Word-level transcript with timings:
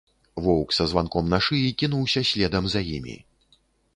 Воўк 0.45 0.71
са 0.77 0.85
званком 0.93 1.27
на 1.33 1.39
шыі 1.47 1.69
кінуўся 1.83 2.25
следам 2.31 2.65
за 2.75 2.81
імі. 2.95 3.15